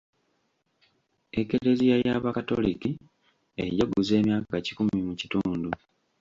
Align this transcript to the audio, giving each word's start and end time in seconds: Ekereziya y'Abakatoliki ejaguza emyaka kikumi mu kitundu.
Ekereziya 1.39 1.95
y'Abakatoliki 2.05 2.91
ejaguza 3.63 4.13
emyaka 4.21 4.55
kikumi 4.65 4.99
mu 5.07 5.13
kitundu. 5.19 5.69